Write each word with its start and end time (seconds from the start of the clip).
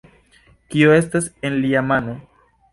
Kio 0.75 0.95
estas 0.97 1.29
en 1.51 1.61
lia 1.67 1.87
mano? 1.93 2.19